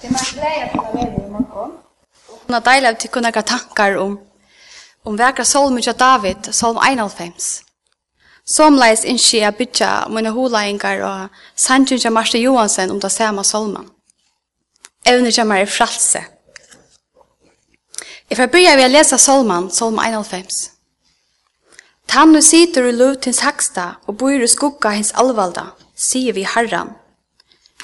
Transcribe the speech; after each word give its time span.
Det 0.00 0.06
er 0.08 0.12
man 0.12 0.20
glad 0.32 0.62
at 0.62 0.70
kunna 0.72 0.92
vara 0.92 1.26
i 1.26 1.30
Marokko. 1.30 1.72
Och 2.28 2.46
kunna 2.46 2.60
dela 2.60 2.90
ut 2.90 2.98
till 2.98 3.10
kunna 3.10 3.32
tankar 3.32 3.96
om 3.96 4.20
om 5.02 5.16
verkar 5.16 5.44
solmen 5.44 5.82
av 5.88 5.96
David, 5.96 6.48
solm 6.54 6.78
91. 6.98 7.62
Somleis 8.44 9.04
innskje 9.04 9.40
jeg 9.40 9.56
bytja 9.56 10.08
mine 10.08 10.30
hulaingar 10.30 11.02
og 11.04 11.28
sannsyn 11.56 11.98
til 11.98 12.12
Marste 12.12 12.38
Johansen 12.38 12.90
om 12.90 13.00
det 13.00 13.12
samme 13.12 13.44
solmen. 13.44 13.90
Evne 15.06 15.30
til 15.30 15.46
meg 15.46 15.62
er 15.62 15.70
fralse. 15.70 16.24
Jeg 18.30 18.36
får 18.36 18.50
begynne 18.52 18.76
ved 18.76 18.88
å 18.88 18.92
lese 18.92 19.18
solmen, 19.18 19.70
solm 19.70 19.98
91. 19.98 20.70
Tann 22.08 22.32
nu 22.32 22.40
sitter 22.42 22.88
i 22.88 22.92
lutins 22.92 23.44
haksta 23.44 23.94
og 24.06 24.16
bor 24.18 24.34
i 24.34 24.48
skugga 24.48 24.90
hins 24.96 25.12
alvalda, 25.12 25.70
sier 25.94 26.34
vi 26.34 26.44
herran. 26.44 26.96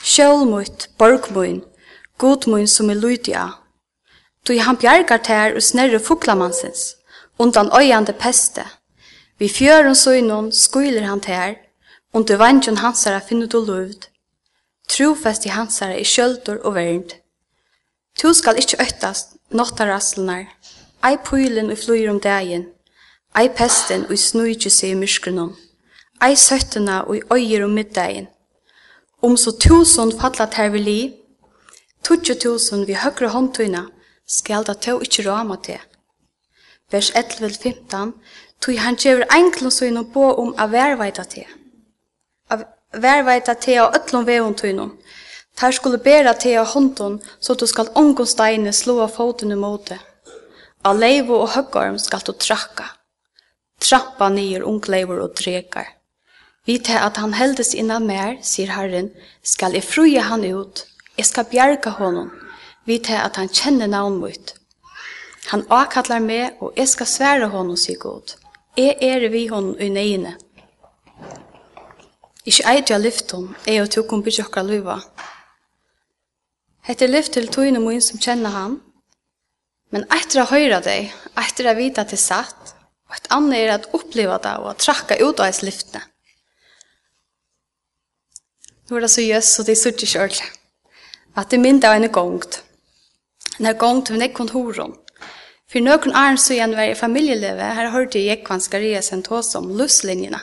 Sjølmut, 0.03 0.89
borgmun, 0.99 1.63
God 2.19 2.47
mun 2.47 2.67
som 2.67 2.91
er 2.91 3.01
lydig 3.01 3.35
av. 3.37 3.59
Tui 4.47 4.59
han 4.63 4.79
bjargar 4.81 5.21
ter 5.27 5.57
og 5.59 5.63
snerre 5.63 5.99
fuklamansins, 6.01 6.95
undan 7.39 7.71
øyande 7.75 8.13
peste. 8.13 8.65
Vi 9.39 9.49
fjøren 9.49 9.95
søgnon 9.95 10.53
skuiler 10.53 11.05
han 11.05 11.21
tær, 11.21 11.57
undu 12.15 12.37
vantjon 12.41 12.79
hansara 12.81 13.21
finner 13.21 13.47
du 13.47 13.59
luvd. 13.61 14.07
Trofest 14.89 15.45
i 15.47 15.53
hansara 15.53 15.99
i 15.99 16.05
kjøldur 16.05 16.63
og 16.65 16.75
vernd. 16.79 17.13
Tu 18.17 18.33
skal 18.33 18.57
ikkje 18.57 18.81
øttast 18.81 19.37
nottaraslunar, 19.51 20.47
ei 21.05 21.19
pylen 21.27 21.69
og 21.75 21.79
flyr 21.83 22.09
om 22.15 22.21
dagen, 22.21 22.65
ei 23.37 23.51
pesten 23.53 24.07
og 24.09 24.17
snujtje 24.17 24.73
seg 24.73 24.95
i 24.95 25.01
myskrenom, 25.03 25.53
ei 26.25 26.39
søttena 26.41 27.03
og 27.05 27.19
i 27.19 27.23
øyer 27.35 27.67
om 27.67 27.77
middagen. 27.77 28.31
Om 29.23 29.37
så 29.37 29.53
tusen 29.61 30.15
fallat 30.21 30.55
her 30.55 30.73
vi 30.73 30.79
liv, 30.79 31.13
Tudje 32.07 32.37
tusen 32.39 32.85
vi 32.87 32.95
høyre 32.95 33.33
håndtøyna, 33.35 33.81
skal 34.31 34.63
da 34.67 34.77
tå 34.79 35.01
ikkje 35.03 35.25
rama 35.27 35.57
til. 35.59 35.81
Vers 36.95 37.09
11-15, 37.19 38.13
tog 38.63 38.79
han 38.79 38.99
gjør 39.03 39.25
enklun 39.35 39.75
så 39.75 39.89
innom 39.89 40.07
på 40.15 40.29
om 40.39 40.53
a 40.55 40.69
verveita 40.71 41.25
til. 41.27 41.49
A 42.55 42.61
verveita 42.95 43.57
til 43.59 43.83
av 43.83 43.99
ötlun 43.99 44.29
vevun 44.31 44.55
tøynun. 44.55 44.95
Tar 45.59 45.75
skulle 45.75 45.99
bera 45.99 46.37
til 46.39 46.61
av 46.63 46.71
håndtun, 46.77 47.19
så 47.41 47.59
du 47.59 47.67
skal 47.67 47.91
ongon 47.99 48.31
steine 48.31 48.73
slå 48.73 49.01
av 49.03 49.15
foten 49.19 49.59
imot 49.59 49.91
det. 49.91 49.99
Av 50.87 50.95
leivo 51.03 51.41
og 51.43 51.57
høggarm 51.59 51.99
skal 51.99 52.23
du 52.23 52.37
trakka. 52.39 52.93
Trappa 53.83 54.31
nyer 54.31 54.63
ungleivor 54.63 55.27
og 55.27 55.35
drekar. 55.43 55.97
Vi 56.67 56.79
til 56.79 57.03
at 57.03 57.19
han 57.19 57.35
heldes 57.35 57.75
innan 57.75 58.07
mer, 58.07 58.39
sier 58.43 58.71
Herren, 58.79 59.11
skal 59.43 59.75
jeg 59.75 59.91
fruja 59.91 60.23
han 60.31 60.47
ut, 60.47 60.87
Jeg 61.17 61.27
skal 61.27 61.49
bjerga 61.49 61.91
honom, 61.97 62.31
vid 62.85 63.07
til 63.09 63.17
at 63.17 63.37
han 63.41 63.49
kjenner 63.49 63.89
navn 63.89 64.19
mitt. 64.21 64.55
Han 65.51 65.63
avkallar 65.73 66.21
meg, 66.21 66.59
og 66.61 66.75
jeg 66.77 66.89
skal 66.93 67.09
svære 67.09 67.49
honom, 67.49 67.77
sier 67.81 67.99
god. 68.03 68.35
Jeg 68.77 68.99
er 69.01 69.29
vi 69.33 69.47
honom 69.49 69.79
i 69.81 69.89
nøyene. 69.89 70.35
Ikke 72.47 72.67
eit 72.69 72.91
jeg 72.91 73.01
lyft 73.01 73.33
hon, 73.33 73.49
jeg 73.67 73.83
og 73.83 73.89
tog 73.91 74.13
om 74.13 74.23
bygge 74.23 74.63
luva. 74.63 74.99
Hette 76.87 77.09
lyft 77.09 77.33
til 77.35 77.49
togene 77.49 77.81
min 77.81 78.03
som 78.05 78.21
kjenner 78.21 78.53
han, 78.55 78.77
men 79.91 80.05
etter 80.13 80.43
å 80.43 80.51
høre 80.51 80.83
deg, 80.85 81.09
etter 81.41 81.71
å 81.71 81.75
vite 81.79 82.05
at 82.05 82.13
det 82.13 82.21
satt, 82.21 82.75
og 83.09 83.17
et 83.17 83.33
annet 83.35 83.59
er 83.59 83.73
at 83.73 83.89
oppleva 83.97 84.37
det 84.43 84.53
og 84.61 84.77
trakka 84.83 85.17
ut 85.23 85.41
av 85.41 85.49
hans 85.49 85.63
lyftene. 85.65 86.05
Nå 88.87 88.99
er 88.99 89.03
det 89.03 89.11
så 89.11 89.25
jøss, 89.25 89.51
så 89.57 89.65
det 89.67 89.75
er 89.75 89.81
sutt 89.81 90.05
i 90.05 90.13
ordentlig 90.15 90.53
at 91.37 91.51
det 91.51 91.61
mindre 91.61 91.91
av 91.91 92.01
en 92.01 92.13
gongt. 92.13 92.63
En 93.61 93.69
gongt 93.79 94.09
hun 94.09 94.21
nekkon 94.21 94.53
horon. 94.55 94.97
For 95.67 95.83
noen 95.83 96.15
arn 96.15 96.39
så 96.39 96.55
igjen 96.55 96.77
var 96.79 96.89
i 96.89 96.99
familielivet, 96.99 97.75
her 97.77 97.91
hørte 97.91 98.21
jeg 98.21 98.31
Jekvann 98.31 98.63
Skariasen 98.63 99.25
tås 99.27 99.55
om 99.59 99.73
luslinjene. 99.77 100.41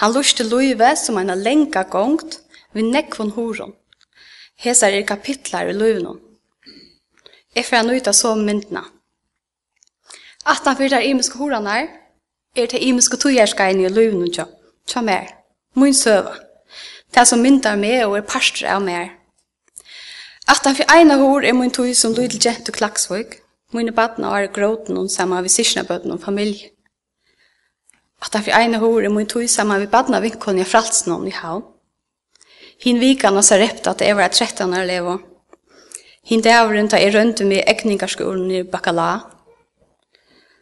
Han 0.00 0.12
luste 0.14 0.46
luive 0.46 0.94
som 0.96 1.18
en 1.18 1.34
lenka 1.38 1.84
gongt, 1.90 2.40
vi 2.72 2.82
nekkon 2.82 3.34
horon. 3.36 3.74
Hesar 4.56 4.94
er 4.94 5.06
kapitlar 5.06 5.68
i 5.68 5.74
løyvnån. 5.74 6.20
Jeg 7.54 7.66
får 7.66 7.76
han 7.76 7.90
ut 7.90 8.08
av 8.08 8.16
så 8.16 8.34
myndene. 8.34 8.82
At 10.46 10.64
han 10.66 10.76
fyrir 10.76 10.94
der 10.96 11.06
imiske 11.06 11.38
horan 11.38 11.66
er, 11.66 11.88
er 12.56 12.66
til 12.70 12.82
imiske 12.88 13.16
togjerskene 13.16 13.86
i 13.86 13.92
løyvnån, 13.92 14.32
tja 14.86 15.02
mer, 15.02 15.30
mun 15.74 15.94
søva. 15.94 16.36
Det 17.14 17.26
som 17.28 17.42
myndar 17.42 17.78
meg 17.78 18.06
og 18.06 18.18
er 18.18 18.26
parstre 18.26 18.70
av 18.70 18.82
mer, 18.82 19.12
At 20.48 20.64
han 20.64 20.76
fyrir 20.76 20.92
eina 20.92 21.16
hår 21.16 21.46
er 21.48 21.56
mun 21.56 21.72
tog 21.72 21.90
som 21.96 22.12
lydel 22.12 22.40
gent 22.40 22.68
og 22.68 22.76
klaksvøk. 22.76 23.38
Mine 23.72 23.92
badna 23.92 24.30
er 24.38 24.52
gråten 24.52 24.98
og 25.00 25.10
saman 25.10 25.42
vi 25.44 25.52
sysna 25.52 25.82
bøtten 25.88 26.12
og 26.12 26.20
familie. 26.22 26.70
At 28.22 28.34
han 28.36 28.44
fyrir 28.44 28.58
eina 28.60 28.78
hår 28.78 29.08
er 29.08 29.14
mun 29.14 29.26
tog 29.26 29.48
saman 29.48 29.80
vi 29.80 29.90
badna 29.90 30.20
vinkon 30.20 30.60
i 30.60 30.66
fralsen 30.68 31.26
i 31.26 31.32
havn. 31.32 31.64
Hin 32.84 33.00
vikan 33.00 33.36
og 33.36 33.44
repta 33.50 33.90
at 33.90 34.00
jeg 34.00 34.16
var 34.16 34.28
13 34.28 34.74
år 34.74 34.84
levo. 34.84 35.18
Hin 36.24 36.40
dævren 36.40 36.88
ta 36.88 36.96
er 36.96 37.12
rønte 37.12 37.44
med 37.44 37.64
ekningarskolen 37.66 38.50
i 38.50 38.62
Bakala. 38.62 39.18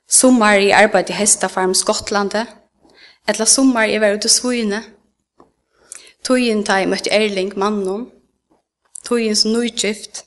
Sommar 0.09 0.59
i 0.59 0.71
arbeid 0.71 1.11
i 1.11 1.13
Hestafarm 1.13 1.75
Skottlande. 1.75 2.47
Etla 3.29 3.47
sommar 3.47 3.87
i 3.87 4.01
var 4.01 4.15
ute 4.15 4.29
svojene. 4.29 4.83
Tøyen 6.25 6.65
ta 6.65 6.81
i 6.83 6.87
møtte 6.87 7.11
Erling 7.11 7.55
mannen 7.57 8.11
tøyens 9.07 9.45
nøygift, 9.45 10.25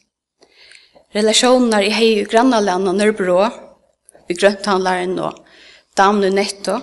relasjoner 1.16 1.86
i 1.86 1.94
hei 1.96 2.10
i 2.20 2.28
grannaland 2.28 2.90
og 2.92 2.98
Nørbro, 3.00 3.40
vi 4.28 4.36
grønthandlaren 4.36 5.18
og 5.20 5.42
damne 5.98 6.32
netto. 6.34 6.80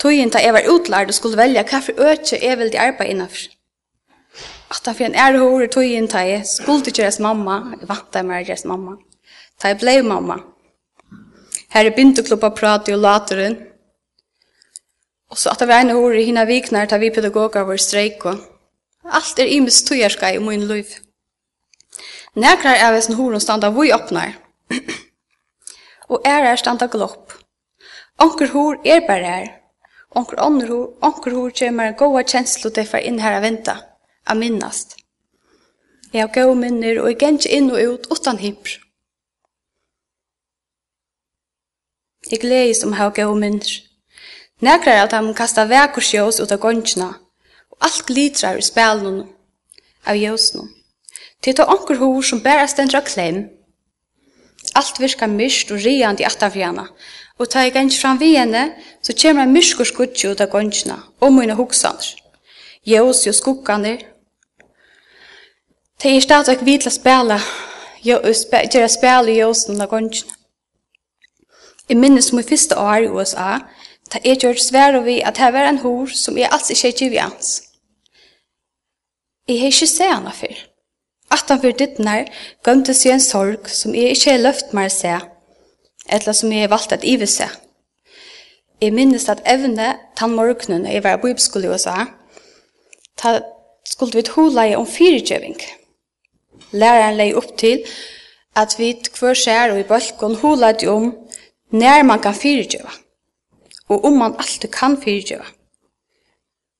Tøyen 0.00 0.32
da 0.32 0.42
jeg 0.44 0.52
var 0.52 0.68
utlærd 0.68 1.12
og 1.12 1.16
skulle 1.16 1.40
velge 1.40 1.64
hva 1.70 1.80
for 1.84 2.08
øke 2.10 2.40
jeg 2.42 2.58
ville 2.60 2.80
arbeide 2.80 3.14
innenfor. 3.14 3.52
At 4.70 4.82
da 4.84 4.92
for 4.92 5.06
en 5.06 5.14
ærehåre 5.14 5.70
tøyen 5.72 6.10
da 6.10 6.24
jeg 6.26 6.42
skulle 6.46 6.84
til 6.84 6.98
deres 6.98 7.20
mamma, 7.22 7.62
jeg 7.80 7.88
vant 7.88 8.12
deg 8.12 8.26
med 8.26 8.44
deres 8.50 8.66
mamma, 8.68 8.98
da 9.62 9.72
jeg 9.72 9.80
ble 9.80 10.02
mamma. 10.02 10.40
Her 11.72 11.88
er 11.88 11.96
bindeklubba 11.96 12.50
å 12.50 12.56
prate 12.56 12.92
og 12.94 13.00
lateren. 13.00 13.56
Og 15.30 15.38
så 15.38 15.50
at 15.52 15.62
det 15.62 15.68
var 15.70 15.82
en 15.82 15.94
hore 15.96 16.20
i 16.20 16.26
hina 16.28 16.44
viknar 16.46 16.90
da 16.90 16.98
vi 17.00 17.10
pedagoger 17.14 17.64
var 17.66 17.80
streik 17.80 18.26
og 18.28 18.44
Alt 19.10 19.38
er 19.38 19.50
imis 19.50 19.82
tøyerskai 19.86 20.34
i 20.36 20.42
min 20.42 20.66
liv. 20.66 20.86
Nekrar 22.34 22.74
er 22.74 22.92
vesen 22.92 23.14
horon 23.14 23.40
standa 23.40 23.70
vui 23.70 23.92
oppnar. 23.94 24.34
og 26.12 26.22
er 26.24 26.50
er 26.50 26.56
standa 26.56 26.86
glopp. 26.86 27.32
Onker 28.18 28.50
hor 28.52 28.76
er 28.84 29.00
bare 29.06 29.32
er. 29.42 29.48
Onker 30.16 30.40
onker 30.40 30.68
hor, 30.68 30.92
onker 31.02 31.34
hor 31.36 31.50
kjemar 31.50 31.92
en 31.92 31.98
goa 32.00 32.22
kjenslo 32.22 32.70
til 32.70 32.86
for 32.88 32.98
inn 32.98 33.20
her 33.20 33.36
a 33.36 33.40
venta, 33.44 33.76
a 34.26 34.34
minnast. 34.34 34.96
Jeg 36.12 36.22
har 36.22 36.32
gau 36.32 36.54
minner 36.54 37.02
og 37.02 37.10
jeg 37.10 37.18
gengj 37.20 37.48
inn 37.52 37.70
og 37.70 37.82
ut 37.82 38.06
utan 38.10 38.38
himpr. 38.40 38.78
Jeg 42.30 42.40
gleis 42.42 42.82
om 42.84 42.96
har 42.96 43.12
gau 43.14 43.34
minner. 43.34 43.82
Nekrar 44.64 45.04
at 45.04 45.12
han 45.12 45.34
kasta 45.36 45.66
vekursjås 45.68 46.40
ut 46.40 46.52
av 46.52 46.62
gongina, 46.62 47.10
og 47.76 47.86
alt 47.86 48.06
glitrar 48.06 48.58
i 48.58 48.64
spelen 48.64 49.22
av 50.06 50.16
jøsnu. 50.16 50.66
Til 51.42 51.54
ta 51.54 51.66
onker 51.70 51.98
hår 52.00 52.22
som 52.22 52.42
bæra 52.42 52.66
stendra 52.66 53.02
klem. 53.04 53.44
Alt 54.74 55.00
virkar 55.00 55.30
myrst 55.30 55.70
og 55.70 55.82
riant 55.84 56.20
i 56.20 56.26
atavjana, 56.26 56.86
og 57.38 57.50
ta 57.50 57.62
jeg 57.62 57.74
gans 57.74 57.98
fram 58.00 58.18
vi 58.20 58.32
henne, 58.36 58.72
så 59.02 59.14
kommer 59.22 59.42
en 59.42 59.52
myrsk 59.52 59.80
og 59.80 59.86
skudje 59.86 60.32
ut 60.32 60.40
av 60.40 60.50
gansjene, 60.50 60.96
og 61.20 61.32
mine 61.32 61.54
hoksaner. 61.54 62.16
Jøs 62.86 63.26
jo 63.26 63.32
skukkane. 63.32 63.98
Det 66.02 66.16
er 66.16 66.20
stadig 66.20 66.58
vi 66.62 66.78
til 66.78 66.90
å 66.90 66.94
spela, 66.94 67.38
gjøre 68.02 68.88
spela 68.88 69.30
i 69.30 69.38
jøsene 69.40 69.84
av 69.84 69.92
gansjene. 69.92 70.32
Jeg 71.88 71.96
minnes 72.02 72.32
min 72.32 72.44
første 72.44 72.74
år 72.78 73.04
i 73.04 73.08
USA, 73.08 73.60
da 74.12 74.18
jeg 74.24 74.40
gjør 74.42 74.58
svære 74.58 75.02
vi 75.04 75.20
at 75.22 75.38
det 75.38 75.52
var 75.54 75.68
en 75.68 75.78
hår 75.78 76.10
som 76.18 76.38
jeg 76.38 76.50
alls 76.50 76.70
ikke 76.70 77.06
er 77.06 77.22
hans. 77.22 77.65
Jeg 79.46 79.60
har 79.60 79.70
ikke 79.70 79.86
sett 79.86 80.10
henne 80.10 80.32
før. 80.34 80.56
Attanfyr 81.30 81.74
dittnar 81.78 82.26
gømte 82.66 82.94
seg 82.94 83.12
en 83.14 83.22
sorg 83.22 83.68
som 83.70 83.94
jeg 83.94 84.16
ikke 84.16 84.32
har 84.32 84.42
løft 84.42 84.72
meg 84.74 84.88
å 84.90 84.94
se, 84.94 85.12
eller 86.18 86.34
som 86.34 86.50
jeg 86.54 86.64
har 86.64 86.72
valgt 86.72 86.94
at 86.96 87.06
ive 87.06 87.28
se. 87.30 87.46
Jeg 88.82 88.94
minnes 88.94 89.28
at 89.30 89.44
evne 89.46 89.92
tann 90.18 90.34
morgenen 90.34 90.88
jeg 90.90 91.04
var 91.04 91.20
på 91.20 91.30
bibelskole 91.30 91.68
i 91.68 91.70
USA, 91.70 92.08
ta 93.16 93.38
skulle 93.86 94.18
vi 94.18 94.34
hula 94.34 94.66
i 94.66 94.74
om 94.74 94.86
fyrirgjøving. 94.86 95.56
Læreren 96.74 97.16
leie 97.16 97.38
opp 97.38 97.54
til 97.58 97.86
at 98.58 98.74
vi 98.80 98.92
hver 99.14 99.38
skjer 99.38 99.76
og 99.76 99.78
i 99.80 99.86
bølgen 99.86 100.40
hula 100.42 100.72
i 100.74 100.90
om 100.90 101.12
nær 101.70 102.02
man 102.02 102.22
kan 102.22 102.34
fyrirgjøve, 102.34 102.90
og 103.88 104.10
om 104.10 104.18
man 104.24 104.34
alltid 104.42 104.72
kan 104.74 104.98
fyrirgjøve. 104.98 105.46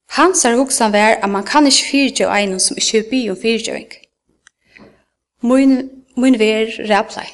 Hans 0.09 0.45
er 0.45 0.57
hugsan 0.57 0.93
vær 0.93 1.19
at 1.23 1.31
man 1.31 1.45
kan 1.45 1.67
ikke 1.67 1.91
fyrtjø 1.91 2.29
einum 2.31 2.59
som 2.63 2.77
ikke 2.77 3.03
by 3.11 3.31
om 3.31 3.41
fyrtjøving. 3.41 3.93
Mun, 5.43 5.91
mun 6.17 6.39
ver 6.39 6.71
ræplei. 6.89 7.27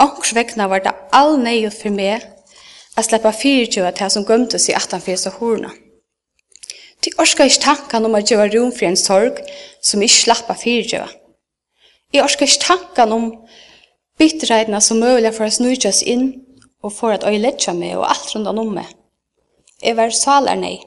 Onks 0.00 0.34
vekna 0.34 0.66
var 0.70 0.78
det 0.78 0.94
all 1.12 1.38
nøyut 1.42 1.74
for 1.74 1.90
meg 1.94 2.24
at 2.96 3.06
sleppa 3.06 3.30
fyrtjøa 3.34 3.92
til 3.94 4.10
som 4.10 4.26
gømte 4.26 4.58
seg 4.58 4.76
18 4.78 5.30
av 5.30 5.38
horna. 5.38 5.70
Til 7.02 7.14
orska 7.22 7.46
ikke 7.46 7.62
tankan 7.62 8.06
om 8.08 8.14
at 8.18 8.26
gjøre 8.26 8.50
rom 8.56 8.72
for 8.74 8.88
en 8.88 8.98
sorg 8.98 9.38
som 9.82 10.02
ikke 10.02 10.22
slappa 10.24 10.54
fyrtjøa. 10.58 11.06
Jeg 12.12 12.24
orska 12.24 12.46
ikke 12.46 12.64
tankan 12.64 13.12
om 13.12 13.30
bitterheitene 14.18 14.80
som 14.80 14.98
mulig 14.98 15.34
for 15.36 15.46
å 15.46 15.54
snudjas 15.54 16.02
inn 16.02 16.32
og 16.82 16.94
for 16.94 17.14
at 17.14 17.26
øy 17.26 17.38
letja 17.38 17.74
meg 17.74 17.98
og 17.98 18.08
alt 18.10 18.34
rundan 18.34 18.58
om 18.58 18.74
meg. 18.80 18.97
Jeg 19.82 19.96
var 19.96 20.10
salarnei. 20.10 20.80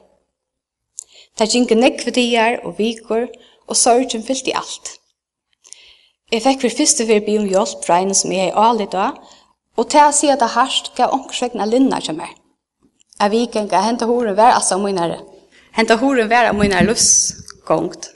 Det 1.38 1.48
gikk 1.48 1.70
nekve 1.78 2.12
dier 2.12 2.58
og 2.60 2.76
vikor, 2.76 3.30
og 3.68 3.76
sorgen 3.76 4.24
fyllt 4.26 4.50
i 4.50 4.56
alt. 4.58 4.98
Jeg 6.32 6.42
fikk 6.44 6.60
for 6.60 6.76
første 6.76 7.06
for 7.08 7.20
å 7.20 7.38
om 7.38 7.48
hjelp 7.48 7.86
fra 7.86 8.00
en 8.02 8.12
som 8.16 8.32
jeg 8.32 8.50
er 8.50 8.58
alig 8.58 8.90
da, 8.92 9.12
og 9.80 9.88
til 9.88 10.04
å 10.04 10.12
si 10.12 10.28
at 10.28 10.40
det 10.44 10.52
hardt 10.52 10.92
gav 10.96 11.14
omkring 11.16 11.56
av 11.60 11.72
linna 11.72 12.00
til 12.04 12.18
meg. 12.18 12.34
Jeg 13.16 13.32
vikenga 13.32 13.80
hentet 13.80 14.08
horen 14.10 14.36
hver 14.36 14.58
altså 14.58 14.76
munere. 14.80 15.22
Hentet 15.72 16.00
horen 16.00 16.28
hver 16.28 16.50
av 16.50 16.58
munere 16.58 16.90
lustgångt. 16.90 18.10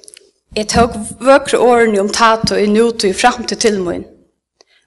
Jeg 0.57 0.69
tok 0.73 0.97
vøkre 1.25 1.61
årene 1.61 2.01
om 2.03 2.13
tato 2.13 2.57
i 2.57 2.69
nuto 2.69 3.09
i 3.09 3.17
framtid 3.17 3.65
til 3.65 3.81
mun. 3.81 4.05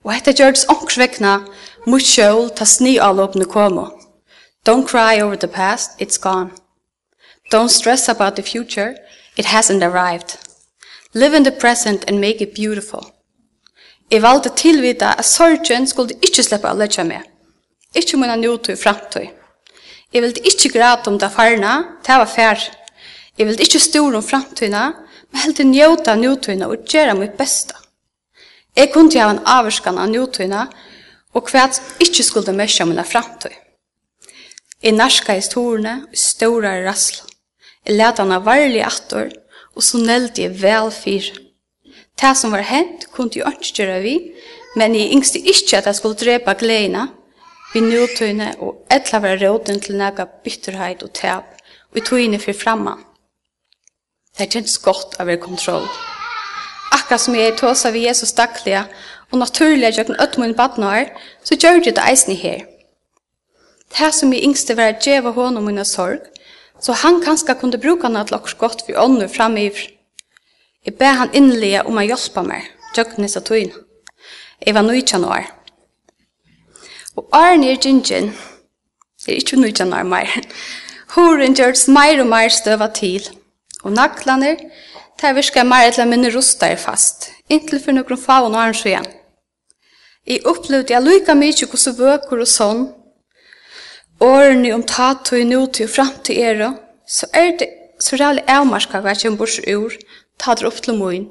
Og 0.05 0.13
hette 0.13 0.37
gjørtes 0.37 0.67
omkring 0.69 1.07
vekna 1.07 1.39
mot 1.89 2.01
kjøl 2.01 2.51
ta 2.53 2.65
sni 2.65 2.99
avlåpne 3.01 3.49
komo. 3.49 3.89
Don't 4.65 4.87
cry 4.87 5.21
over 5.21 5.37
the 5.37 5.47
past, 5.47 5.91
it's 5.99 6.17
gone. 6.17 6.51
Don't 7.51 7.69
stress 7.69 8.09
about 8.09 8.35
the 8.35 8.43
future, 8.43 8.95
it 9.37 9.45
hasn't 9.45 9.83
arrived. 9.83 10.37
Live 11.13 11.33
in 11.33 11.43
the 11.43 11.51
present 11.51 12.03
and 12.07 12.21
make 12.21 12.41
it 12.41 12.53
beautiful. 12.53 13.05
Jeg 14.11 14.21
valgte 14.21 14.49
tilvita 14.49 15.13
at 15.17 15.25
sorgen 15.25 15.87
skulle 15.87 16.17
ikke 16.21 16.43
slippe 16.43 16.69
å 16.69 16.77
løtja 16.77 17.03
meg. 17.05 17.23
Ikke 17.95 18.17
mine 18.17 18.37
i 18.73 18.75
framtøy. 18.75 19.29
Jeg 20.13 20.21
ville 20.21 20.45
ikke 20.45 20.69
græte 20.73 21.07
om 21.07 21.19
det 21.19 21.31
farna, 21.31 21.97
det 22.05 22.17
var 22.17 22.25
fær. 22.25 22.59
Jeg 23.37 23.47
ville 23.47 23.61
ikke 23.61 23.79
store 23.79 24.17
om 24.17 24.23
framtøyna, 24.23 24.91
men 25.31 25.41
helt 25.41 25.55
til 25.55 25.67
njøta 25.67 26.17
og 26.67 26.85
gjøre 26.85 27.15
mitt 27.15 27.37
beste. 27.37 27.73
Jeg 28.75 28.91
kunne 28.93 29.21
ha 29.21 29.29
en 29.29 29.45
avvarskan 29.45 29.97
av 29.97 30.09
nøytøyna 30.09 30.67
og 31.33 31.49
hva 31.49 31.69
ikke 31.99 32.23
skulle 32.23 32.53
mørkja 32.53 32.85
mine 32.85 33.05
framtøy. 33.05 33.53
Jeg 34.79 34.95
narska 34.95 35.33
i 35.35 35.41
storene 35.43 36.05
og 36.07 36.15
ståra 36.15 36.77
i 36.79 36.83
rassla. 36.85 37.25
Jeg 37.83 37.97
let 37.99 38.19
han 38.21 38.31
av 38.31 38.45
varlig 38.47 38.79
attor, 38.87 39.27
og 39.75 39.83
så 39.83 39.99
nelte 39.99 40.45
jeg 40.45 40.55
vel 40.61 40.87
fyr. 40.95 41.27
Det 42.19 42.31
som 42.39 42.55
var 42.55 42.63
hent, 42.63 43.09
kunne 43.11 43.35
jeg 43.35 43.59
ikke 43.59 43.73
gjøre 43.81 43.97
vi, 44.05 44.15
men 44.79 44.95
jeg 44.95 45.11
yngste 45.17 45.41
ikke 45.43 45.81
at 45.81 45.89
jeg 45.89 45.99
skulle 45.99 46.19
drepa 46.19 46.55
gleina, 46.59 47.09
vi 47.73 47.83
nødtøyne 47.83 48.53
og 48.63 48.87
etla 48.91 49.19
var 49.19 49.43
råden 49.43 49.83
til 49.83 49.99
nega 49.99 50.25
bitterheit 50.43 51.03
og 51.03 51.11
tæp, 51.13 51.51
og 51.91 51.99
i 51.99 52.05
tøyne 52.07 52.39
for 52.39 52.55
framman. 52.55 53.03
Det 54.39 54.47
kjentes 54.47 54.79
godt 54.79 55.19
av 55.19 55.27
være 55.27 55.43
kontroll. 55.43 55.91
Akka 56.95 57.19
som 57.19 57.35
jeg 57.35 57.59
tåsa 57.59 57.91
vi 57.91 58.07
Jesus 58.07 58.31
daglige, 58.31 58.87
og 59.31 59.43
naturlig 59.43 59.91
at 59.91 59.97
jeg 59.97 60.05
gjør 60.05 60.13
den 60.13 60.21
ødmoen 60.23 60.55
badnar, 60.55 61.11
så 61.43 61.59
gjør 61.59 61.83
det 61.83 61.97
det 61.99 62.11
eisen 62.11 62.31
i 62.31 62.39
her. 62.47 62.63
Det 63.97 64.11
som 64.13 64.33
jeg 64.33 64.45
yngste 64.45 64.75
var 64.77 64.91
å 64.91 64.93
gjøre 64.93 65.03
djeva 65.03 65.47
om 65.47 65.65
min 65.65 65.85
sorg, 65.85 66.21
så 66.79 66.93
han 66.93 67.21
kanskje 67.23 67.55
kunne 67.59 67.79
bruke 67.81 68.07
henne 68.07 68.23
til 68.25 68.37
okkurs 68.37 68.57
godt 68.59 68.83
vi 68.87 68.95
ånder 68.95 69.27
framgiver. 69.27 69.89
Jeg 70.85 70.95
ber 70.95 71.17
han 71.19 71.33
innlige 71.35 71.83
om 71.85 71.97
å 71.99 72.05
hjelpe 72.05 72.43
meg, 72.45 72.67
tjøkken 72.95 73.27
av 73.27 73.43
tøyne. 73.43 73.81
Jeg 74.65 74.75
var 74.75 74.85
nøytjan 74.87 75.25
år. 75.25 75.49
Og 77.17 77.35
åren 77.35 77.65
er 77.67 77.79
gingen, 77.83 78.31
er 79.27 79.39
ikke 79.41 79.59
nøytjan 79.59 79.93
år 79.93 80.07
mer, 80.07 80.29
horen 81.15 81.55
gjør 81.55 81.75
det 81.75 81.93
mer 81.95 82.21
og 82.21 82.29
mer 82.31 82.49
støva 82.53 82.87
til, 82.95 83.27
og 83.83 83.91
naklene, 83.95 84.55
der 85.19 85.35
virker 85.35 85.67
mer 85.67 85.89
eller 85.89 86.07
minne 86.07 86.31
rustar 86.31 86.77
fast, 86.79 87.31
inntil 87.49 87.81
for 87.83 87.95
noen 87.95 88.21
faen 88.21 88.53
og 88.53 88.61
åren 88.61 88.77
så 88.77 88.91
igjen. 88.93 89.09
Jeg 90.27 90.45
opplevde 90.47 90.93
jeg 90.93 91.03
lykke 91.03 91.35
mye 91.35 91.65
hvordan 91.65 91.97
vøker 91.97 92.43
og 92.43 92.47
sånn, 92.47 92.87
årene 94.19 94.73
om 94.75 94.83
tatt 94.83 95.31
og 95.33 95.39
i 95.39 95.47
nåtid 95.47 95.85
og 95.87 95.93
frem 95.93 96.15
til 96.23 96.41
ære, 96.43 96.73
så 97.07 97.27
er 97.33 97.51
det 97.59 97.69
så 97.99 98.15
rævlig 98.19 98.43
avmarska 98.47 99.01
hva 99.01 99.13
jeg 99.13 99.23
kommer 99.23 99.37
bort 99.37 99.59
ur, 99.67 99.95
ta 100.39 100.55
det 100.55 100.67
opp 100.67 100.81
til 100.83 100.97
moen. 100.99 101.29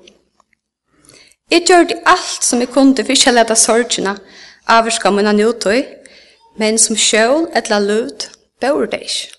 Jeg 1.51 1.65
gjør 1.69 1.89
det 1.89 2.03
alt 2.07 2.45
som 2.45 2.61
jeg 2.61 2.69
kunne 2.73 2.97
for 3.05 3.15
ikke 3.15 3.33
å 3.33 3.37
lete 3.39 3.57
sorgene, 3.57 4.19
av 4.69 4.83
avvarska 4.83 5.11
mine 5.11 5.33
nåtid, 5.33 5.89
men 6.61 6.79
som 6.79 6.97
sjøl 6.97 7.47
eller 7.57 7.81
lød, 7.81 8.29
bør 8.61 8.87
det 8.93 9.01
ikke. 9.07 9.35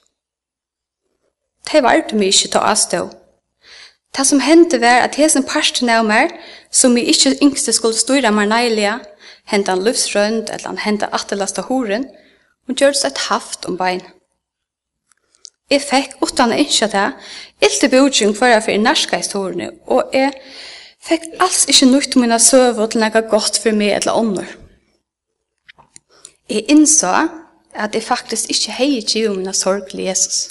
Det 1.71 1.83
var 1.83 2.01
det 2.09 2.17
mye 2.17 2.33
til 2.33 2.57
å 2.57 2.65
avstå. 2.71 3.01
Det 4.17 4.25
som 4.25 4.39
hendte 4.41 4.79
var 4.81 5.03
at 5.05 5.19
hesen 5.21 5.45
parsten 5.45 5.89
av 5.93 6.07
meg, 6.07 6.33
som 6.71 6.97
jeg 6.97 7.13
ikke 7.13 7.35
yngste 7.45 7.73
skulle 7.75 7.97
styre 7.97 8.31
meg 8.33 8.49
nærligere, 8.49 9.03
hendte 9.45 9.75
han 9.75 9.83
livsrønd 9.85 10.49
eller 10.49 10.65
han 10.65 10.81
hendte 10.81 11.09
hentan 11.13 11.41
av 11.45 11.69
horen, 11.69 12.07
og 12.69 12.75
gjørst 12.77 13.05
et 13.05 13.25
haft 13.29 13.65
om 13.65 13.77
bein. 13.77 14.01
Jeg 15.69 15.81
fikk, 15.85 16.15
utan 16.25 16.53
å 16.53 16.57
innskje 16.57 16.89
det, 16.93 17.07
ilte 17.61 17.89
bjudgjeng 17.91 18.33
for 18.37 18.49
jeg 18.49 18.63
fyrir 18.65 18.81
norska 18.81 19.19
historiene, 19.21 19.71
og 19.85 20.13
jeg 20.13 20.33
fikk 21.05 21.27
alls 21.41 21.67
ikke 21.69 21.89
nytt 21.91 22.17
mine 22.17 22.39
søver 22.41 22.89
til 22.89 23.03
noe 23.03 23.21
godt 23.29 23.59
for 23.61 23.77
meg 23.77 23.93
eller 23.99 24.17
ånder. 24.17 24.55
Jeg 26.49 26.65
innså 26.73 27.11
at 27.73 27.93
jeg 27.93 28.03
faktisk 28.03 28.49
ikke 28.49 28.77
heier 28.79 29.29
om 29.29 29.37
mine 29.37 29.53
sorg 29.53 29.89
til 29.91 30.07
Jesus. 30.07 30.49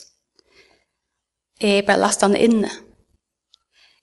Jeg 1.60 1.86
bare 1.86 1.98
last 1.98 2.22
han 2.22 2.36
inne. 2.36 2.70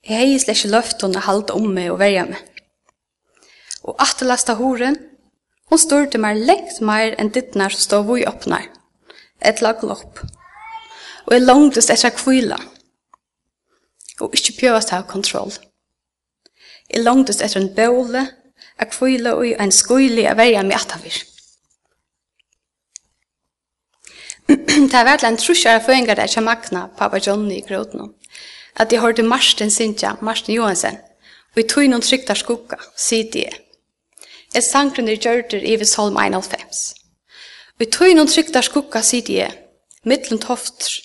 Jeg 0.03 0.19
heier 0.19 0.39
slik 0.39 0.59
ikke 0.59 0.73
løft 0.75 1.01
henne 1.01 1.23
halte 1.23 1.55
om 1.55 1.69
meg 1.71 1.93
og 1.93 2.01
verja 2.03 2.25
meg. 2.27 2.41
Og 3.87 3.95
at 4.01 4.19
jeg 4.19 4.27
lasta 4.27 4.57
horen, 4.59 4.97
Hon 5.69 5.81
styrte 5.81 6.21
meg 6.21 6.43
lengt 6.45 6.79
mer 6.85 7.15
enn 7.19 7.31
dittnar 7.33 7.73
som 7.73 7.81
stod 7.81 8.09
vi 8.09 8.25
åpner. 8.29 8.67
Et 9.41 9.61
lag 9.65 9.81
lopp. 9.83 10.21
Og 11.25 11.33
jeg 11.33 11.45
langtist 11.45 11.89
etter 11.93 12.13
kvila. 12.13 12.59
Og 14.21 14.35
ikke 14.37 14.59
pjøvast 14.59 14.93
av 14.93 15.07
kontroll. 15.09 15.53
Jeg 16.91 17.01
langtist 17.03 17.41
etter 17.41 17.63
en 17.63 17.71
båle, 17.75 18.27
a 18.77 18.85
kvila 18.85 19.33
og 19.39 19.55
en 19.59 19.73
skuili 19.73 20.27
a 20.29 20.35
verja 20.37 20.61
meg 20.63 20.77
atavir. 20.77 21.17
Det 24.91 25.01
var 25.09 25.25
en 25.25 25.37
trusjare 25.41 25.81
føringar 25.81 26.19
der 26.19 26.29
kja 26.29 26.43
makna 26.45 26.85
pappa 26.97 27.17
Johnny 27.17 27.57
i 27.57 27.65
grådnum. 27.65 28.13
At 28.77 28.91
jeg 28.91 29.01
hørte 29.01 29.23
Marsten 29.23 29.71
Sintja, 29.71 30.15
Marsten 30.21 30.53
Johansen, 30.53 30.97
og 31.55 31.59
i 31.59 31.67
tøynun 31.67 32.03
trygtar 32.03 32.37
skugga, 32.37 32.77
sitte 32.97 33.39
jeg 33.47 33.64
er 34.55 34.63
sangren 34.63 35.09
i 35.11 35.17
gjørter 35.19 35.63
i 35.63 35.75
ved 35.79 35.89
Salm 35.89 36.17
91. 36.17 36.83
Vi 37.79 37.87
tog 37.91 38.13
noen 38.15 38.31
tryktar 38.31 38.63
skukka 38.63 39.01
sidi 39.03 39.39
jeg, 39.41 39.51
mittlen 40.07 40.39
tofter, 40.39 41.01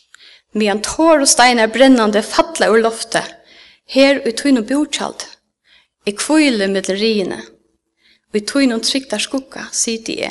medan 0.54 0.82
tår 0.86 1.24
og 1.24 1.30
steinar 1.30 1.72
brennande 1.74 2.22
fatla 2.22 2.70
ur 2.70 2.82
loftet, 2.84 3.26
her 3.90 4.22
vi 4.24 4.34
tog 4.38 4.54
noen 4.54 4.68
bjortjald, 4.68 5.26
i 6.06 6.14
kvile 6.14 6.70
mittlen 6.70 7.00
riene, 7.00 7.40
vi 8.32 8.44
tog 8.46 8.68
noen 8.70 8.82
tryktar 8.86 9.22
skukka 9.22 9.66
sidi 9.74 10.20
e. 10.22 10.30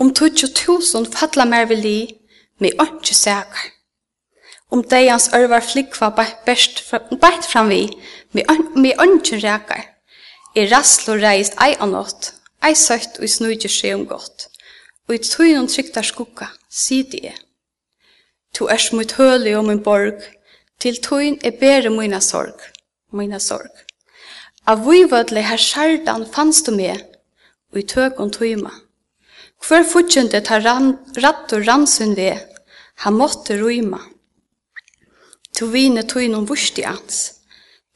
Om 0.00 0.10
tutsi 0.16 0.48
tusen 0.56 1.04
fatla 1.06 1.44
mer 1.46 1.68
vi 1.70 1.76
li, 1.76 1.98
mi 2.58 2.72
åndsju 2.72 3.14
sækar. 3.14 3.70
Om 4.72 4.82
deians 4.90 5.28
ørvar 5.36 5.62
flikva 5.62 6.08
bært 6.16 7.46
fram 7.46 7.68
vi, 7.68 7.84
mi 8.32 8.94
åndsju 9.04 9.38
rækar 9.44 9.93
i 10.54 10.66
rasslo 10.70 11.16
reist 11.18 11.56
ei 11.62 11.74
anått, 11.82 12.30
ei 12.62 12.76
søtt 12.78 13.18
og 13.18 13.30
snudjer 13.30 13.72
seg 13.72 13.96
om 13.96 14.04
godt, 14.06 14.46
og 15.08 15.16
i 15.16 15.22
tøynen 15.22 15.66
tryktar 15.70 16.06
skugga, 16.06 16.52
sidi 16.70 17.24
jeg. 17.26 17.40
Tu 18.54 18.68
ers 18.70 18.92
mot 18.94 19.16
høli 19.18 19.56
og 19.58 19.66
min 19.66 19.82
borg, 19.82 20.22
til 20.78 21.00
tøyn 21.02 21.40
er 21.42 21.58
bere 21.58 21.90
mina 21.90 22.22
sorg, 22.22 22.62
mina 23.10 23.42
sorg. 23.42 23.72
Av 24.70 24.86
vivødle 24.86 25.42
her 25.44 25.60
skjerdan 25.60 26.24
fanns 26.32 26.62
du 26.64 26.72
med, 26.72 27.02
og 27.74 27.82
i 27.82 27.86
tøk 27.90 28.22
og 28.22 28.32
tøyma. 28.38 28.70
Hver 29.64 29.84
fortjente 29.90 30.40
tar 30.44 30.62
ran, 30.62 30.94
ratt 31.18 31.52
og 31.56 31.66
ransun 31.66 32.14
ved, 32.16 32.38
han 33.02 33.18
måtte 33.18 33.58
røyma. 33.58 33.98
Tu 35.54 35.66
vine 35.72 36.04
tøynen 36.06 36.46
vursti 36.46 36.84
ans, 36.86 37.40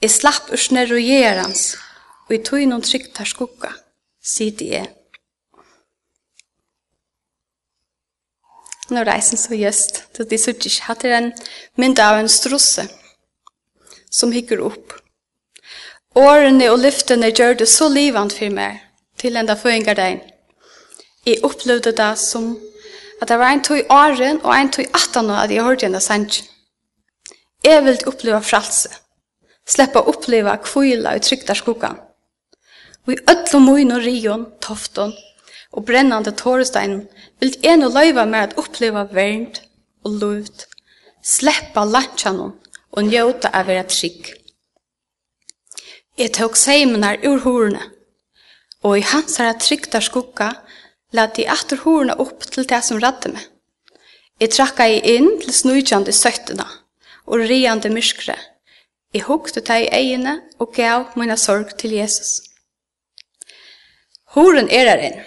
jeg 0.03 0.11
slapp 0.11 0.51
ur 0.51 0.99
gjerans, 0.99 1.77
og 2.29 2.37
i 2.37 2.43
tog 2.45 2.63
noen 2.69 2.85
trygg 2.85 3.09
tar 3.17 3.29
skukka, 3.29 3.73
sier 4.21 4.55
de 4.59 4.71
jeg. 4.75 4.89
Nå 8.93 9.03
reisen 9.05 9.41
så 9.41 9.57
gjøst, 9.57 10.05
så 10.17 10.25
de 10.25 10.39
sier 10.41 10.57
ikke 10.57 10.87
hatt 10.87 11.05
det 11.05 11.13
en 11.17 11.33
mynd 11.81 12.01
av 12.01 12.21
en 12.21 12.31
strusse 12.33 12.87
som 14.09 14.33
hikker 14.33 14.63
opp. 14.65 14.95
Årene 16.17 16.71
og 16.73 16.81
lyftene 16.81 17.29
gjør 17.29 17.61
det 17.61 17.69
så 17.69 17.89
livant 17.93 18.33
for 18.33 18.53
meg 18.53 18.81
til 19.21 19.37
enda 19.37 19.57
føringardein. 19.61 20.23
Jeg 21.27 21.45
opplevde 21.45 21.93
det 21.93 22.15
som 22.21 22.55
at 23.21 23.29
det 23.29 23.39
var 23.39 23.53
en 23.53 23.65
tog 23.67 23.93
åren 23.93 24.41
og 24.41 24.55
en 24.55 24.73
tog 24.73 24.89
attan 24.97 25.31
at 25.37 25.53
jeg 25.53 25.65
hørte 25.67 25.89
henne 25.89 26.01
sannsyn. 26.01 26.47
Jeg 27.65 27.85
vil 27.85 27.99
oppleve 28.07 28.41
fralse, 28.47 28.89
slippe 29.69 30.01
å 30.01 30.13
oppleve 30.15 30.55
kvile 30.65 31.17
og 31.19 31.25
trygda 31.27 31.57
skuggan. 31.59 31.99
Og 33.09 33.15
i 33.15 33.23
öllum 33.33 33.65
moin 33.65 33.95
og 33.97 34.03
rion, 34.05 34.45
tofton 34.61 35.15
og 35.73 35.85
brennande 35.89 36.35
tårestein 36.37 37.07
vil 37.41 37.55
en 37.71 37.87
og 37.87 37.95
løyva 37.97 38.27
med 38.29 38.51
at 38.51 38.57
oppleva 38.61 39.07
vernt 39.09 39.63
og 40.05 40.19
luft, 40.21 40.67
sleppa 41.25 41.87
lantjanon 41.89 42.53
og 42.93 43.07
njóta 43.09 43.49
av 43.57 43.69
vera 43.69 43.85
trygg. 43.89 44.35
Jeg 46.19 46.35
tok 46.37 46.57
seimenar 46.61 47.21
ur 47.25 47.41
horene, 47.45 47.81
og 48.85 48.99
i 48.99 49.07
hans 49.07 49.39
herra 49.41 49.55
tryggta 49.57 50.01
skugga 50.05 50.51
lad 51.17 51.33
de 51.37 51.47
atter 51.49 51.81
horene 51.85 52.17
opp 52.21 52.45
til 52.45 52.67
det 52.69 52.83
som 52.85 53.01
radde 53.01 53.33
meg. 53.33 53.45
Jeg 54.41 54.53
trakka 54.55 54.85
i 54.87 55.01
inn 55.17 55.31
til 55.41 55.55
snujtjande 55.55 56.13
søttena 56.13 56.67
og 57.25 57.47
riande 57.49 57.89
myskre. 57.91 58.37
Jeg 59.15 59.25
hukte 59.31 59.65
det 59.65 59.81
i 59.87 59.89
egene 59.97 60.37
og 60.61 60.75
gav 60.77 61.17
mina 61.17 61.37
sorg 61.41 61.73
til 61.81 61.97
Jesus. 61.97 62.48
Horen 64.35 64.69
er 64.69 64.85
der 64.85 65.03
inn, 65.09 65.21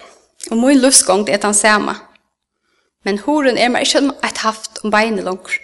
og 0.51 0.57
min 0.57 0.77
løsgång 0.77 1.29
er 1.29 1.41
den 1.41 1.53
samme. 1.53 1.95
Men 3.03 3.17
horen 3.25 3.57
er 3.57 3.71
meg 3.73 3.87
ikke 3.87 4.11
et 4.27 4.41
haft 4.43 4.83
om 4.83 4.91
beinet 4.93 5.25
langt. 5.25 5.57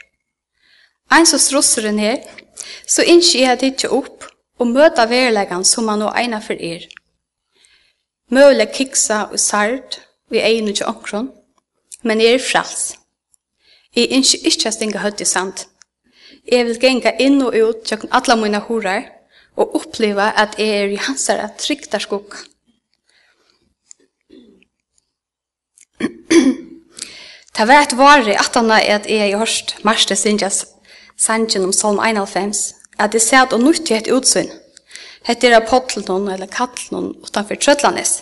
Ein 1.13 1.25
så 1.25 1.37
strosser 1.37 1.85
den 1.85 1.99
her, 1.99 2.17
så 2.87 3.05
innskje 3.05 3.43
jeg 3.43 3.59
det 3.59 3.69
ikke 3.73 3.93
opp 3.93 4.25
og 4.57 4.71
møta 4.71 5.05
verleggen 5.05 5.63
som 5.65 5.85
man 5.85 6.01
nå 6.01 6.09
egnet 6.17 6.43
for 6.47 6.57
er. 6.57 6.87
Møle 8.33 8.65
kiksa 8.73 9.27
og 9.31 9.39
sart 9.39 9.99
vi 10.33 10.41
egnet 10.41 10.75
ikke 10.75 10.89
omkron, 10.89 11.29
men 12.03 12.21
er 12.21 12.41
frals. 12.41 12.97
Jeg 13.95 14.11
innskje 14.17 14.41
ikke 14.49 14.73
stinga 14.73 15.05
høtt 15.05 15.21
i 15.21 15.29
sand. 15.29 15.67
Jeg 16.51 16.65
vil 16.65 16.81
genga 16.81 17.13
inn 17.21 17.39
og 17.45 17.55
ut 17.55 17.85
til 17.85 18.09
alle 18.11 18.41
mine 18.41 18.65
horer 18.65 19.07
og 19.57 19.77
oppleve 19.77 20.25
at 20.33 20.57
jeg 20.59 20.81
er 20.81 20.93
i 20.93 21.01
hansara 21.05 21.51
trygta 21.59 22.01
skukka. 22.01 22.43
Ta 27.55 27.65
vært 27.65 27.95
varri 27.97 28.35
atana 28.37 28.77
at 28.83 29.07
jeg 29.09 29.31
har 29.33 29.41
hørt 29.41 29.75
marste 29.87 30.15
sinjas 30.15 30.65
sangen 31.17 31.65
om 31.65 31.73
Psalm 31.73 31.99
91, 31.99 32.75
at 32.99 33.13
jeg 33.13 33.21
ser 33.21 33.45
at 33.45 33.53
og 33.53 33.63
nutt 33.63 33.89
i 33.89 33.97
et 33.97 34.09
utsyn. 34.13 34.51
Hette 35.25 35.49
er 35.49 35.57
apotlen 35.57 36.29
eller 36.29 36.47
kattlen 36.47 37.15
utanfor 37.25 37.57
Trødlanes. 37.59 38.21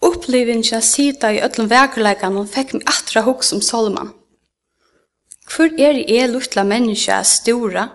Opplivingen 0.00 0.80
sida 0.82 1.28
i 1.30 1.42
öllum 1.44 1.68
vekerleikene 1.68 2.46
fikk 2.48 2.72
meg 2.74 2.88
atra 2.88 3.22
hos 3.26 3.52
om 3.52 3.60
Salman. 3.60 4.14
Hvor 5.50 5.68
er 5.76 5.98
det 5.98 6.06
jeg 6.08 6.30
luttla 6.30 6.64
menneska 6.64 7.20
stora? 7.26 7.88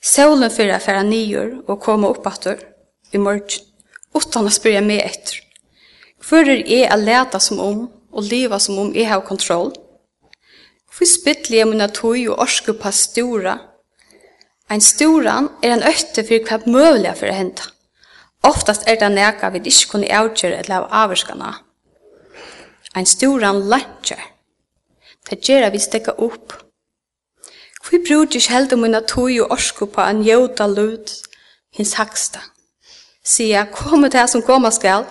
Solen 0.00 0.50
fyrir 0.50 0.78
færa 0.80 1.02
nyer 1.02 1.58
og 1.66 1.80
koma 1.82 2.08
oppater 2.08 2.62
i 3.12 3.18
morgen, 3.18 3.66
utan 4.14 4.46
å 4.46 4.52
spyrja 4.54 4.80
meg 4.84 5.02
etter. 5.04 5.49
Hvor 6.20 6.48
er 6.48 6.60
jeg 6.68 6.90
å 6.92 6.98
lete 7.00 7.40
som 7.40 7.60
om, 7.62 7.86
og 8.12 8.26
leva 8.26 8.58
som 8.60 8.78
om 8.78 8.92
jeg 8.94 9.08
har 9.08 9.22
kontroll? 9.24 9.72
Hvor 10.90 11.08
spytler 11.08 11.62
jeg 11.62 11.68
min 11.70 11.86
tog 11.94 12.18
og 12.28 12.42
orske 12.44 12.74
på 12.76 12.92
stora? 12.92 13.56
En 14.70 14.82
storan 14.84 15.48
er 15.62 15.74
en 15.74 15.86
øtte 15.86 16.22
for 16.26 16.46
hva 16.46 16.60
møvelig 16.66 17.14
for 17.18 17.30
å 17.30 17.36
hente. 17.36 17.64
Oftast 18.46 18.86
er 18.88 19.00
det 19.00 19.10
neka 19.12 19.50
vi 19.54 19.62
ikke 19.64 19.94
kunne 19.94 20.12
avgjøre 20.20 20.60
eller 20.62 20.84
av 20.84 20.92
avvarskene. 21.04 21.54
En 22.96 23.06
storan 23.06 23.64
lantjer. 23.70 24.20
Det 25.28 25.40
gjør 25.46 25.70
vi 25.72 25.80
stekka 25.82 26.16
opp. 26.18 26.54
Hvor 27.80 28.04
bruker 28.06 28.38
ikke 28.38 28.52
helt 28.52 28.72
om 28.72 28.84
min 28.84 28.96
tog 29.08 29.32
og 29.40 29.52
orske 29.56 29.86
på 29.86 30.04
en 30.04 30.22
jøda 30.26 30.66
lyd, 30.68 31.12
hins 31.76 31.94
haksta. 31.98 32.42
Sia, 33.24 33.64
kom 33.64 34.08
det 34.10 34.26
som 34.30 34.42
kommer 34.42 34.72
skal, 34.74 35.06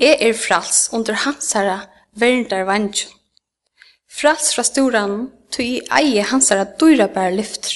Jeg 0.00 0.16
er 0.20 0.32
frals 0.32 0.88
under 0.92 1.12
hansara 1.12 1.80
verndar 2.16 2.64
vantjo. 2.64 3.10
Frals 4.08 4.54
fra 4.54 4.62
storan, 4.64 5.28
tog 5.52 5.66
i 5.66 5.82
eie 5.92 6.22
hansara 6.24 6.64
dyra 6.80 7.10
bær 7.12 7.34
lyfter. 7.36 7.74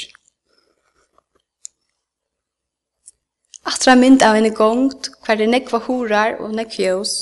Atra 3.68 3.96
mynd 4.00 4.24
av 4.24 4.38
en 4.38 4.48
gongt, 4.54 5.10
hver 5.26 5.42
er 5.44 5.50
nekva 5.50 5.82
horar 5.84 6.38
og 6.40 6.54
nekjøs, 6.56 7.12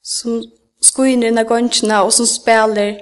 som 0.00 0.40
skoiner 0.80 1.36
av 1.36 1.50
gongtjena 1.52 2.00
og 2.06 2.14
som 2.16 2.28
spiller 2.30 2.96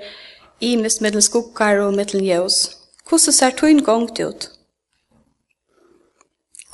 i 0.59 0.73
mist 0.81 1.05
mellom 1.05 1.23
skukkar 1.23 1.85
og 1.85 1.95
mellom 1.95 2.27
jøs. 2.27 2.59
Hvordan 3.07 3.39
ser 3.39 3.55
tøyn 3.55 3.85
gongt 3.87 4.19
ut? 4.19 4.51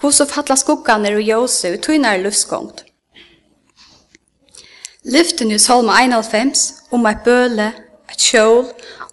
Hvordan 0.00 0.32
fattler 0.32 0.56
skukkane 0.56 1.12
og 1.18 1.22
jøse 1.28 1.74
i 1.74 1.84
tøynar 1.84 2.24
løsgongt? 2.24 2.86
Lyften 5.04 5.50
i 5.50 5.58
Salma 5.58 5.92
91 6.00 6.74
om 6.90 7.06
et 7.06 7.18
bøle, 7.24 7.66
et 8.08 8.22
kjål 8.24 8.70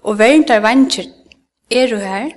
og 0.07 0.19
verndar 0.19 0.61
vanger 0.63 1.09
er 1.71 1.91
du 1.91 1.97
her, 1.99 2.29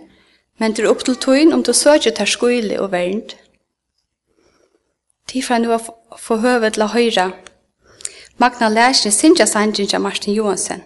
men 0.59 0.75
du 0.75 0.83
er 0.83 0.91
opp 0.91 1.05
til 1.07 1.15
tøyen 1.23 1.55
om 1.55 1.63
du 1.63 1.73
søker 1.73 2.11
til 2.11 2.27
skøyle 2.27 2.81
og 2.83 2.91
vernd. 2.91 3.37
Tifra 5.31 5.61
nu 5.63 5.71
av 5.71 5.87
få 6.19 6.41
høve 6.43 6.73
til 6.75 6.83
å 6.83 6.91
høyra. 6.97 7.29
Magna 8.43 8.69
lærsne 8.69 9.15
sinja 9.15 9.47
sangen 9.47 10.03
Martin 10.03 10.35
Johansen. 10.35 10.83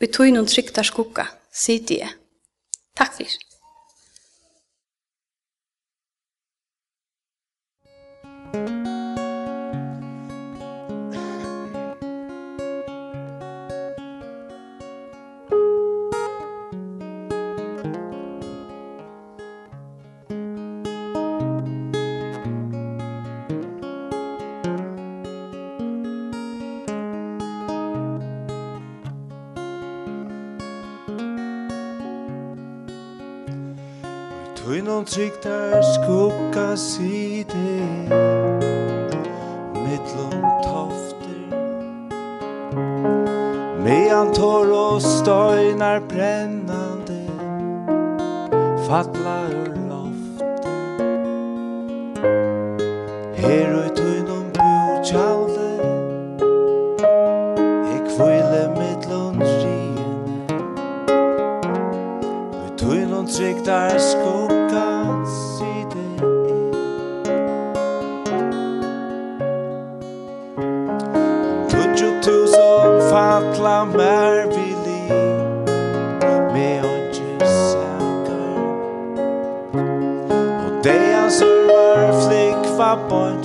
Vi 0.00 0.10
tøyen 0.10 0.42
om 0.42 0.50
trykta 0.50 0.82
skugga, 0.82 1.28
sier 1.52 2.10
Takk 2.98 3.14
fyrir. 3.20 3.53
innan 34.84 35.04
trygtar 35.04 35.82
skugga 35.82 36.76
sidi 36.76 37.80
mittlum 39.84 40.44
toftir. 40.64 41.48
Mean 43.84 44.34
tår 44.34 44.72
og 44.72 45.02
støynar 45.02 46.00
brennande 46.08 47.22
fatla 48.88 49.38
ur 49.60 49.70
loft 49.88 50.44
her 53.40 53.70
og 53.80 53.88
tuinum 53.96 54.46
bjutjalde 54.58 55.70
ek 57.94 58.04
kvile 58.12 58.60
mittlum 58.76 59.40
trien 59.40 60.44
og 62.60 62.68
tuinum 62.78 63.26
trygtar 63.26 63.98
skugga 63.98 64.63
clamar 73.64 74.46
vili 74.48 75.08
me 76.52 76.80
onde 76.84 77.46
sakar. 77.70 78.58
Og 80.64 80.84
dei 80.84 81.14
ansvar 81.24 82.12
flikva 82.24 82.90
bond 83.08 83.43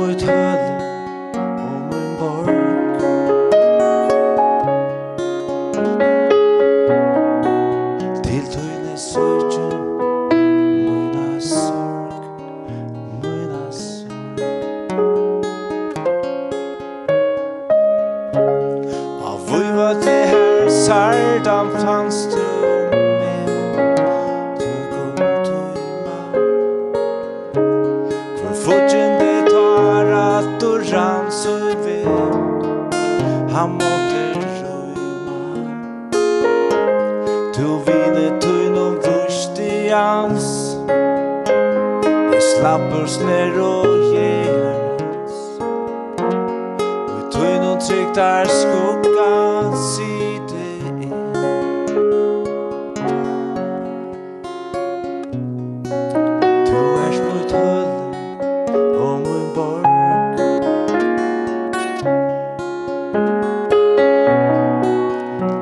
og 0.00 0.10
i 0.10 0.14
tøle 0.14 0.77
og 30.62 30.80
rans 30.92 31.46
ut 31.46 31.78
ved 31.86 32.04
Han 33.54 33.70
måtte 33.70 34.22
røyma 34.40 35.38
To 37.54 37.68
vide 37.86 38.26
tøyn 38.40 38.76
og 38.76 38.92
vurst 39.04 39.58
i 39.58 39.88
hans 39.88 40.48
Jeg 42.06 42.42
slapper 42.56 43.06
snær 43.06 43.58
og 43.62 43.86
gjerans 44.12 45.38
Og 47.14 47.22
tøyn 47.32 47.64
og 47.72 47.80
trygt 47.80 48.18
er 48.18 48.46
skugga 48.60 49.32
sin 49.94 50.07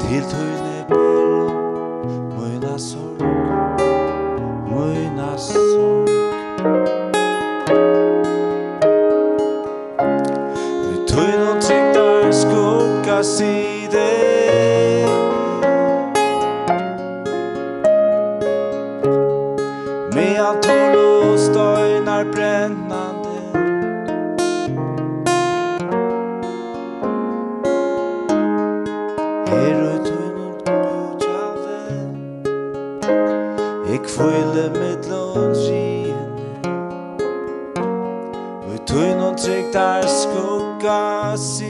Til 0.00 0.22
tog 0.30 0.55
Her 29.46 29.76
og 29.92 30.06
tøynum 30.06 30.54
du 30.66 31.18
tjale 31.22 31.80
Ik 33.94 34.00
kvile 34.00 34.64
middlån 34.78 35.54
skyene 35.54 36.26
Og 38.68 38.76
tøynum 38.86 39.34
trygg 39.36 39.66
der 39.72 40.06
skugga 40.06 41.36
si 41.36 41.65